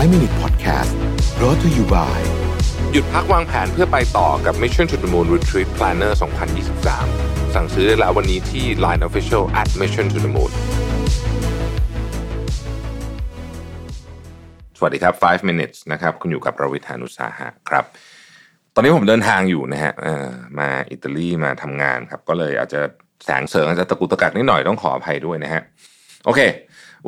[0.00, 0.92] 5 Minute Podcast
[1.38, 2.18] brought to you by
[2.92, 6.12] หยุดพักวางแผนเพื่อไปต่อกับ Mission to the Moon Retreat Planner
[6.82, 10.52] 2023 สั่งซื้อได้แล้ววันนี้ที่ Line Official at Mission to the Moon
[14.78, 17.84] สวัสดีครับ 5 minutes นะครับ คุณอยู่กับประวิทานุสาหะครับ
[18.74, 19.92] ตอนนี้ผมเดินทางอยู่นะฮะ
[20.58, 22.80] มาอิตาลีมาทำงานครับ ก็เลยอาจจะ
[23.24, 25.62] แสงเสริงอาจจะตะกุตะกักนิดหน่อยต้องขออภัยด้วยนะฮะ
[26.26, 26.40] โอเค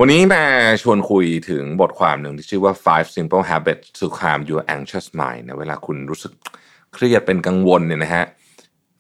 [0.01, 0.45] วันนี้มา
[0.83, 6.33] ชวนคุยถึงบทความหนึ่งที่ชื่อว่า five simple habits to calm your anxious mind นะเวลาคุณรู้สึก
[6.95, 8.25] เครียดเป็นกังวลเนี่ยนะฮะ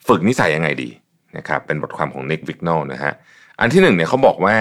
[0.09, 0.91] ฝึกนิสัยยังไงดี
[1.37, 3.13] นะครับเป็นบทความของ Nick Vignal นะฮะ
[3.61, 4.57] อันที่หนึ่งเนี่ยเขาบอกว่า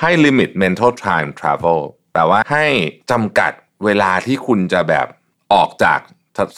[0.00, 1.80] ให้ limit mental time travel
[2.12, 2.66] แปลว่าให้
[3.10, 3.52] จำกัด
[3.84, 5.06] เวลาที่คุณจะแบบ
[5.54, 6.00] ออกจาก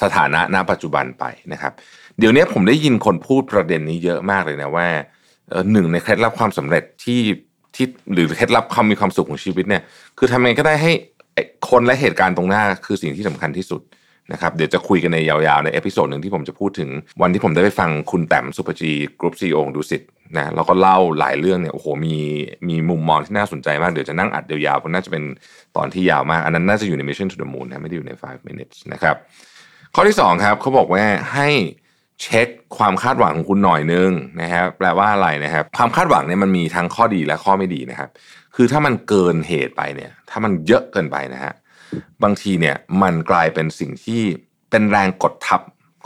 [0.02, 1.73] สถานะณปัจจุบันไปนะครับ
[2.18, 4.88] เดี๋ยวนี้ผมได้ยินคนพูดประเด็นนี้เยอะมากเลยนะว่า
[5.73, 7.20] หนึ่งในเคล็ดลับความสำเร็จที่
[7.77, 9.83] ที่หรือเคล็ดลับความมีความสุขของชีวิตเนี่ย
[10.19, 10.92] คือทำยังไงก็ได้ให้
[11.70, 13.82] คนและเหตุการณ์ตรงหน้าคือสิ่งที่สำคัญที่สุด
[14.32, 16.90] นะครับเดี๋ยวจะคุยกันในยาวๆ ใน episode หนึ่งที่ผมจะพูดถึง
[17.23, 20.02] วันที่ผมได้ไปฟังคุณแต๋มศุภจี Group CEO ของดุสิต
[20.37, 22.16] นะแล้วก็เล่าหลายเรื่องเนี่ยโอ้โหมี
[22.68, 25.23] มีมุมมองที่น่าสนใจมาก เดี๋ยวจะนั่งอัดยาวๆเพราะน่าจะเป็น
[25.77, 29.16] ตอนที่ยาวมาก อันนั้นน่าจะอยู่ใน Mission to the Moon นะไม่ได้อยู่ใน 5 minutes นะครับ
[29.95, 31.49] ข้อที่สองครับเขาบอกว่าให้
[32.23, 34.10] เช็คความคาดหวังของคุณหน่อยนึง
[34.43, 38.10] นะครับแปลว่าอะไรนะครับ ความคาดหวังเนี่ยมันมีทั้งข้อดีและข้อไม่ดีนะครับ
[38.54, 41.52] คือถ้ามันเกินเหตุไปเนี่ย ถ้ามันเยอะเกินไปนะฮะ
[42.23, 44.23] บางทีเนี่ยมันกลายเป็นสิ่งที่
[44.71, 45.60] เป็นแรงกดทับ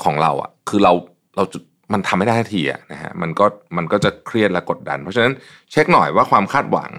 [0.04, 0.92] ของเราอะ่ะ คือเรา
[1.36, 1.44] เรา
[1.92, 5.32] มันทำไม่ได้ทันทีอะนะฮะมันก็มันก็จะเครียดและกดดัน เพราะฉะนั้น
[5.70, 6.90] เช็คหน่อยว่าความคาดหวัง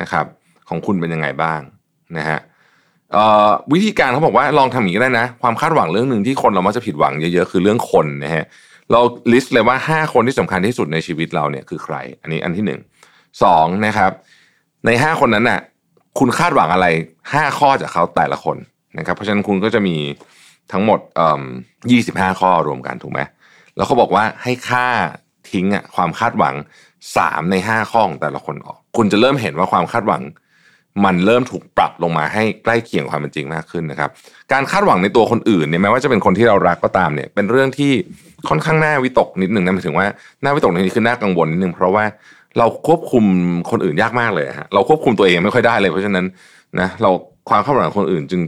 [0.00, 0.26] นะครับ
[0.68, 1.60] ของคุณเป็นยังไงบ้าง
[2.18, 2.38] นะฮะ
[3.72, 8.44] วิธีการเขาบอกว่าลองทำอย่างนี้ก็ได้นะ ความคาดหวังเรื่องหนึ่งที่คนเรามักจะผิดหวังเยอะๆคือเรื่องคนนะฮะ
[8.92, 9.00] เรา
[9.32, 12.80] ลิสต์เลยว่า 5 คนที่สำคัญที่สุดในชีวิตเราเนี่ยคือใคร อันนี้อันที่หนึ่ง
[13.42, 14.12] สองนะครับ
[14.86, 15.60] ใน 5 คนนั้นน่ะ
[16.18, 16.86] คุณคาดหวังอะไร
[17.24, 18.56] 5 ข้อจากเขาแต่ละคน
[18.98, 19.96] นะครับเพราะฉะนั้นคุณก็จะมี
[20.72, 20.98] ทั้งหมด
[21.90, 23.20] ยี่สิบห้าข้อรวมกันถูกไหม
[23.76, 24.86] แล้วเขาบอกว่าให้ค่า
[25.50, 26.54] ทิ้งอะความคาดหวัง
[27.16, 30.22] สามในห้าข้อของแต่ละคนออก คุณจะเริ่มเห็นว่าความคาดหวัง
[31.04, 34.10] มันเริ่มถูกปรับลงมาให้ใกล้เคียงความเป็นจริงมากขึ้นนะครับ
[34.52, 37.92] การคาดหวังในตัวคนอื่นเนี่ยแม้ว่าจะเป็นคนที่เรารักก็ตามเนี่ย เป็นเรื่องที่
[38.48, 40.06] ค่อนข้างน่าวิตกนิดหนึ่งนะหมายถึงว่า
[40.42, 42.04] น่าวิตกในนี้คือน่ากังวลนิดนึงเพราะว่า
[42.58, 43.24] เราควบคุม
[43.70, 46.26] คนอื่นยากมากเลยฮะเราควบคุมตัวเองไม่ค่อยได้เลย เพราะฉะนั้น
[46.80, 47.10] นะเรา
[47.48, 48.40] ความคาดหวังคนอื่นจึง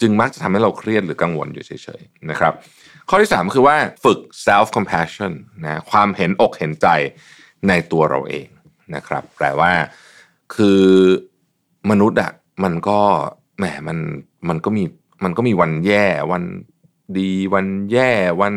[0.00, 2.52] จึงมักจะทำให้เราเครียดหรือกังวลอยู่เฉยๆนะครับ
[3.08, 5.32] ข้อที่สามคือว่าฝึก self compassion
[5.64, 6.86] นะความเห็นอกเห็นใจ
[7.68, 8.46] ในตัวเราเอง
[8.94, 9.72] นะครับแปลว่า
[10.54, 10.82] คือ
[11.90, 12.30] มนุษย์อะ
[12.64, 12.98] มันก็
[13.58, 13.98] แหมมัน
[14.48, 14.84] มันก็มี
[15.24, 16.44] มันก็มีวันแย่วัน
[17.18, 18.10] ดีวันแย่
[18.40, 18.54] วัน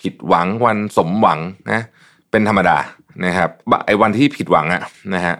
[0.00, 1.40] ผิดหวังวันสมหวัง
[1.72, 1.82] นะ
[2.30, 2.78] เป็นธรรมดา
[3.24, 3.50] นะครับ
[3.86, 4.82] ไอ้วันที่ผิดหวังอะ
[5.14, 5.36] นะฮะ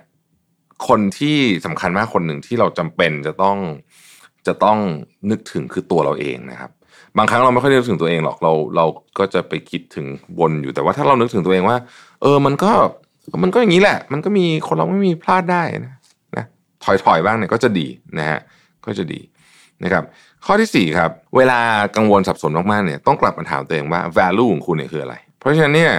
[0.89, 1.37] คนที่
[1.67, 3.59] สำคัญมากคนหนึ่งที่เราจำเป็นจะต้อง
[4.47, 4.79] จะต้อง
[5.31, 6.71] นึกถึงคือตัวเราเองนะครับ
[7.17, 8.87] บางครั้งเราไม่ค่อยนึกถึงตัวเองหรอกเราเรา
[9.19, 10.07] ก็จะไปคิดถึง
[10.39, 11.77] วนอยู่แต่ว่าถ้าเรานึกถึงตัวเองว่า
[12.23, 12.71] เออมันก็
[13.43, 15.95] มันก็อย่างนี้แหละ มันก็มีคนเราไม่มีพลาดได้นะ
[16.85, 17.87] ถอยถอยบ้างเนี่ยก็จะดี
[18.19, 18.41] นะฮะ
[18.87, 19.21] ก็จะดี
[19.85, 20.05] นะครับ
[20.47, 21.61] ข้อที่สี่ครับเวลา
[21.97, 25.93] กังวลสับสนมากๆเนี่ยต้องกลับมาถามตัวเองว่า value ของคุณเนี่ยคืออะไร เพราะฉะนั้นเนี่ย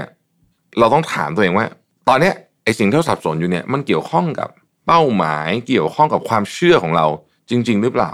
[0.79, 1.65] เราต้องถามตัวเองว่า
[2.09, 2.33] ตอนเนี้ย
[2.63, 4.49] ไอสิ่งที่เราสับสนอยู่เนี่ยมันเกี่ยวข้องกับ
[4.87, 7.05] เป้าหมายเกี่ยวข้องกับความเชื่อของเรา
[7.49, 8.11] จริง ๆ หรือเปล่า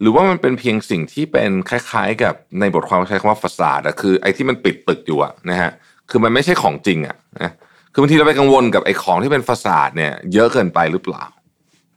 [0.00, 5.70] หรือว่ามันเป็นเพียงสิ่งที่เป็นคล้ายๆ กับในบทความใช้คำว่าฟาซาดอะคือไอ้ที่มันปิดตึกอยู่อะนะฮะ
[6.10, 7.50] คือมันไม่ใช่ของจริงอะนะ
[7.92, 11.24] คือบางทีเราไปกังวลกับไอ้ของที่เป็นฟาซาดเนี่ยเยอะเกินไปหรือเปล่า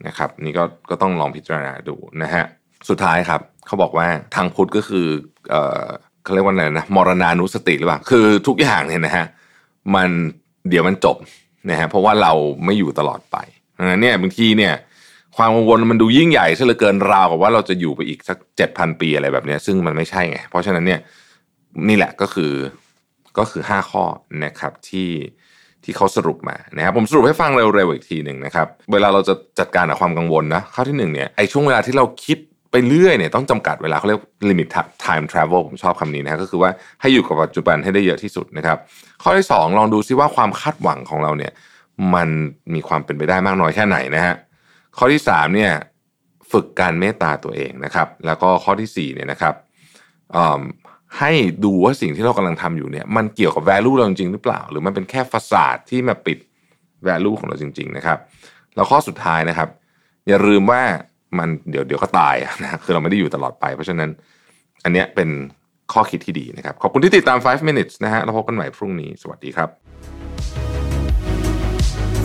[0.07, 2.43] นะครับนี่ก็ก็ต้องลองพิจารณาดูนะฮะ
[2.89, 5.07] สุดท้ายครับเขาบอกว่าทางพุทธก็คือ
[5.49, 5.85] เอ่อ
[6.23, 9.25] เขาเรียกว่าอะไรนะมรณานุสติหรือเปล่าคือทุกอย่างเนี่ยนะฮะ
[9.95, 10.09] มัน
[10.69, 11.17] เดี๋ยวมันจบ
[11.69, 12.33] นะฮะเพราะว่าเรา
[12.65, 13.37] ไม่อยู่ตลอดไป
[13.77, 14.73] ดังนั้นเนี่ยบางทีเนี่ย
[15.37, 20.99] ความกังวลมันดูยิ่งใหญ่ซะเหลือเกินราวกับว่าเราจะอยู่ไปอีกสักเจ็ดพันปีอะไรแบบนี้ซึ่งมันไม่ใช่ไงเพราะฉะนั้นเนี่ย
[21.87, 22.51] นี่แหละก็คือ
[23.37, 24.03] ก็คือห้าข้อ
[24.45, 25.09] นะครับที่
[25.83, 32.37] ที่เขาสรุปมานะครับผมสรุปให้ฟังเร็วๆอีกทีหนึ่งนะครับเวลาเราจะจัดการกับความกังวลนะข้อที่หนึ่งเนี่ยไอ้ช่วงเวลาที่เราคิด
[32.71, 34.69] ไปเรื่อยเนี่ยต้องจำกัดเวลาเขาเรียก limit
[35.05, 36.71] time travel ผมชอบคำนี้นะก็คือว่า
[37.01, 38.77] ให้อยู่กับปัจจุบันให้ได้เยอะที่สุดนะครับ
[39.23, 41.51] ข้อที่สองลองดูซิว่าความคาดหวังของเราเนี่ย
[42.13, 42.29] มัน
[42.73, 44.35] มีความเป็นไปได้มากน้อยแค่ไหนนะฮะ
[44.97, 45.71] ข้อที่สามเนี่ย
[46.51, 49.53] ฝึกการเมตตาตัวเองนะครับ แล้วก็ข้อที่สี่เนี่ยนะครับ
[51.17, 51.31] ให้
[51.65, 56.37] ดูว่าสิ่งที่เรากำลังทำอยู่เนี่ย มันเกี่ยวกับ value เราจริงๆหรือเปล่า หรือมันเป็นแค่ฟาสาดที่มาปิด
[57.07, 58.17] value ของเราจริง ๆ นะครับ
[58.75, 59.69] แล้วข้อสุดท้ายนะครับ
[60.27, 60.81] อย่าลืมว่า
[61.39, 64.09] มันเดี๋ยวเดี๋ยวก็ตายนะคือเราไม่ได้อยู่ตลอดไป เพราะฉะนั้น
[64.83, 65.29] อันเนี้ยเป็น
[65.93, 69.69] ข้อคิดที่ดีนะครับ ขอบคุณที่ติดตาม 5 minutes นะฮะเราพบกันใหม่พรุ่งนี้ สวัสดีครับ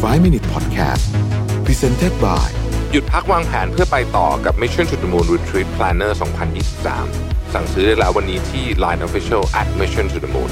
[0.05, 1.05] 5 Minute Podcast
[1.67, 2.49] Presented by
[2.93, 10.31] หยุดพักวางแผนเพื่อไปต่อกับ Mission to the Moon Retreat Planner 2023 สั่งซื้อได้แล้ววันนี้ที่ Line Official at Mission to the
[10.35, 10.51] Moon